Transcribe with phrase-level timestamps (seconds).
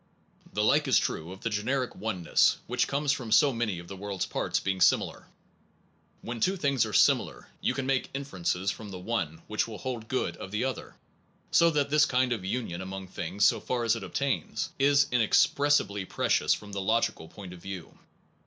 [0.53, 3.95] The like is true of the generic oneness which comes from so many of the
[3.95, 5.27] world s parts being similar.
[6.23, 10.07] When two things are similar you can make inferences from the one which will hold
[10.07, 10.95] good of the other,
[11.51, 15.73] so that this kind of union among things, so far as it obtains, is inexpres
[15.77, 17.99] sibly precious from the logical point of view.